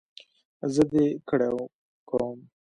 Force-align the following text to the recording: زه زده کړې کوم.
زه 0.73 0.81
زده 0.89 1.05
کړې 1.29 1.49
کوم. 2.09 2.37